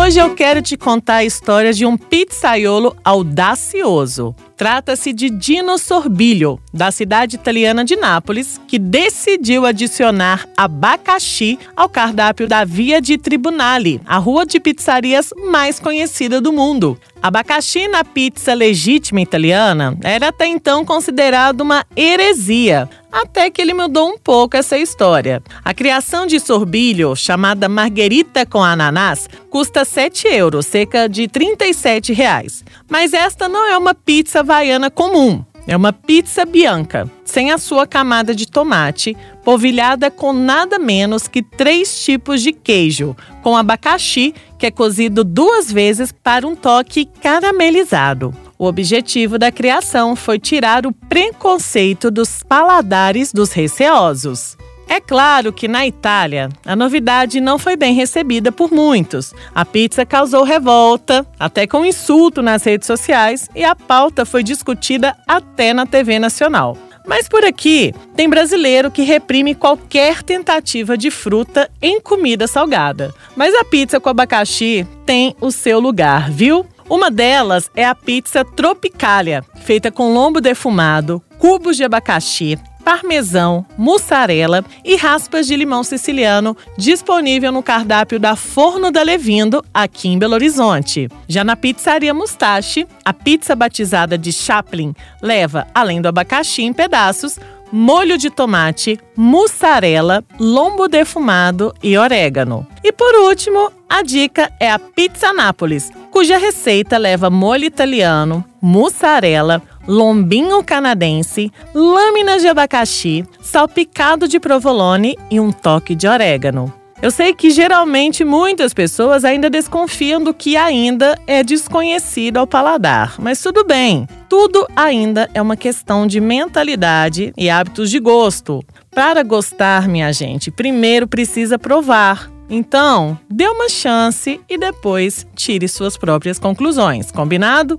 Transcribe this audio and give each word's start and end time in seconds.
Hoje 0.00 0.20
eu 0.20 0.32
quero 0.32 0.62
te 0.62 0.76
contar 0.76 1.16
a 1.16 1.24
história 1.24 1.72
de 1.72 1.84
um 1.84 1.96
pizzaiolo 1.96 2.96
audacioso. 3.04 4.32
Trata-se 4.56 5.12
de 5.12 5.28
Dino 5.28 5.76
Sorbilho, 5.76 6.58
da 6.72 6.90
cidade 6.90 7.36
italiana 7.36 7.84
de 7.84 7.94
Nápoles, 7.94 8.60
que 8.66 8.78
decidiu 8.78 9.66
adicionar 9.66 10.48
abacaxi 10.56 11.58
ao 11.76 11.88
cardápio 11.88 12.48
da 12.48 12.64
Via 12.64 13.00
de 13.00 13.18
Tribunale, 13.18 14.00
a 14.06 14.18
rua 14.18 14.46
de 14.46 14.58
pizzarias 14.60 15.30
mais 15.50 15.78
conhecida 15.78 16.40
do 16.40 16.52
mundo. 16.52 16.98
Abacaxi 17.20 17.88
na 17.88 18.04
pizza 18.04 18.54
legítima 18.54 19.20
italiana 19.20 19.98
era 20.02 20.28
até 20.28 20.46
então 20.46 20.84
considerado 20.84 21.62
uma 21.62 21.84
heresia, 21.96 22.88
até 23.10 23.50
que 23.50 23.60
ele 23.60 23.74
mudou 23.74 24.10
um 24.10 24.18
pouco 24.18 24.56
essa 24.56 24.78
história. 24.78 25.42
A 25.64 25.74
criação 25.74 26.26
de 26.26 26.38
sorbilho, 26.38 27.16
chamada 27.16 27.68
marguerita 27.68 28.46
com 28.46 28.62
ananás, 28.62 29.28
custa 29.50 29.84
7 29.84 30.28
euros, 30.28 30.66
cerca 30.66 31.08
de 31.08 31.26
37 31.26 32.12
reais. 32.12 32.64
Mas 32.88 33.12
esta 33.12 33.48
não 33.48 33.66
é 33.66 33.76
uma 33.76 33.94
pizza 33.94 34.40
havaiana 34.40 34.88
comum. 34.88 35.44
É 35.66 35.76
uma 35.76 35.92
pizza 35.92 36.46
bianca, 36.46 37.10
sem 37.26 37.50
a 37.50 37.58
sua 37.58 37.86
camada 37.86 38.34
de 38.34 38.46
tomate, 38.46 39.14
polvilhada 39.44 40.10
com 40.10 40.32
nada 40.32 40.78
menos 40.78 41.28
que 41.28 41.42
três 41.42 42.02
tipos 42.02 42.40
de 42.40 42.52
queijo, 42.52 43.14
com 43.42 43.54
abacaxi, 43.54 44.34
que 44.58 44.66
é 44.66 44.70
cozido 44.70 45.22
duas 45.22 45.70
vezes 45.70 46.12
para 46.12 46.46
um 46.46 46.56
toque 46.56 47.06
caramelizado. 47.22 48.34
O 48.58 48.66
objetivo 48.66 49.38
da 49.38 49.52
criação 49.52 50.16
foi 50.16 50.38
tirar 50.38 50.84
o 50.84 50.92
preconceito 50.92 52.10
dos 52.10 52.42
paladares 52.42 53.32
dos 53.32 53.52
receosos. 53.52 54.56
É 54.88 55.00
claro 55.00 55.52
que 55.52 55.68
na 55.68 55.86
Itália, 55.86 56.48
a 56.64 56.74
novidade 56.74 57.40
não 57.40 57.58
foi 57.58 57.76
bem 57.76 57.94
recebida 57.94 58.50
por 58.50 58.72
muitos. 58.72 59.34
A 59.54 59.64
pizza 59.64 60.04
causou 60.06 60.42
revolta, 60.44 61.26
até 61.38 61.66
com 61.66 61.84
insulto 61.84 62.40
nas 62.40 62.64
redes 62.64 62.86
sociais, 62.86 63.50
e 63.54 63.62
a 63.62 63.76
pauta 63.76 64.24
foi 64.24 64.42
discutida 64.42 65.14
até 65.26 65.74
na 65.74 65.84
TV 65.84 66.18
nacional. 66.18 66.76
Mas 67.08 67.26
por 67.26 67.42
aqui, 67.42 67.94
tem 68.14 68.28
brasileiro 68.28 68.90
que 68.90 69.02
reprime 69.02 69.54
qualquer 69.54 70.22
tentativa 70.22 70.96
de 70.96 71.10
fruta 71.10 71.70
em 71.80 71.98
comida 71.98 72.46
salgada. 72.46 73.14
Mas 73.34 73.54
a 73.54 73.64
pizza 73.64 73.98
com 73.98 74.10
abacaxi 74.10 74.86
tem 75.06 75.34
o 75.40 75.50
seu 75.50 75.80
lugar, 75.80 76.30
viu? 76.30 76.66
Uma 76.86 77.10
delas 77.10 77.70
é 77.74 77.84
a 77.84 77.94
pizza 77.94 78.44
Tropicalia, 78.44 79.42
feita 79.62 79.90
com 79.90 80.12
lombo 80.12 80.38
defumado, 80.38 81.22
cubos 81.38 81.78
de 81.78 81.84
abacaxi, 81.84 82.58
parmesão, 82.88 83.66
mussarela 83.76 84.64
e 84.82 84.96
raspas 84.96 85.46
de 85.46 85.54
limão 85.54 85.84
siciliano, 85.84 86.56
disponível 86.78 87.52
no 87.52 87.62
cardápio 87.62 88.18
da 88.18 88.34
Forno 88.34 88.90
da 88.90 89.02
Levindo, 89.02 89.62
aqui 89.74 90.08
em 90.08 90.18
Belo 90.18 90.32
Horizonte. 90.32 91.06
Já 91.28 91.44
na 91.44 91.54
pizzaria 91.54 92.14
Mustache, 92.14 92.88
a 93.04 93.12
pizza 93.12 93.54
batizada 93.54 94.16
de 94.16 94.32
Chaplin 94.32 94.94
leva, 95.20 95.66
além 95.74 96.00
do 96.00 96.08
abacaxi 96.08 96.62
em 96.62 96.72
pedaços, 96.72 97.38
molho 97.70 98.16
de 98.16 98.30
tomate, 98.30 98.98
mussarela, 99.14 100.24
lombo 100.40 100.88
defumado 100.88 101.74
e 101.82 101.98
orégano. 101.98 102.66
E 102.82 102.90
por 102.90 103.14
último, 103.16 103.70
a 103.86 104.02
dica 104.02 104.50
é 104.58 104.70
a 104.70 104.78
Pizza 104.78 105.34
Nápoles, 105.34 105.90
cuja 106.10 106.38
receita 106.38 106.96
leva 106.96 107.28
molho 107.28 107.64
italiano, 107.64 108.42
mussarela, 108.62 109.62
lombinho 109.88 110.62
canadense, 110.62 111.50
lâminas 111.74 112.42
de 112.42 112.48
abacaxi, 112.48 113.24
salpicado 113.40 114.28
de 114.28 114.38
provolone 114.38 115.16
e 115.30 115.40
um 115.40 115.50
toque 115.50 115.94
de 115.94 116.06
orégano. 116.06 116.72
Eu 117.00 117.12
sei 117.12 117.32
que 117.32 117.50
geralmente 117.50 118.24
muitas 118.24 118.74
pessoas 118.74 119.24
ainda 119.24 119.48
desconfiam 119.48 120.22
do 120.22 120.34
que 120.34 120.56
ainda 120.56 121.16
é 121.28 121.44
desconhecido 121.44 122.38
ao 122.38 122.46
paladar, 122.46 123.14
mas 123.18 123.40
tudo 123.40 123.64
bem. 123.64 124.06
Tudo 124.28 124.66
ainda 124.74 125.30
é 125.32 125.40
uma 125.40 125.56
questão 125.56 126.08
de 126.08 126.20
mentalidade 126.20 127.32
e 127.36 127.48
hábitos 127.48 127.88
de 127.88 128.00
gosto. 128.00 128.64
Para 128.90 129.22
gostar, 129.22 129.86
minha 129.86 130.12
gente, 130.12 130.50
primeiro 130.50 131.06
precisa 131.06 131.56
provar. 131.56 132.28
Então, 132.50 133.16
dê 133.30 133.46
uma 133.46 133.68
chance 133.68 134.40
e 134.48 134.58
depois 134.58 135.24
tire 135.36 135.68
suas 135.68 135.96
próprias 135.96 136.38
conclusões, 136.38 137.12
combinado? 137.12 137.78